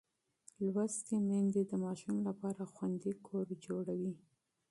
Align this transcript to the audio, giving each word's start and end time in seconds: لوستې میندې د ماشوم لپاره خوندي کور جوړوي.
لوستې 0.73 1.15
میندې 1.27 1.61
د 1.69 1.73
ماشوم 1.83 2.17
لپاره 2.27 2.61
خوندي 2.73 3.13
کور 3.27 3.47
جوړوي. 3.65 4.13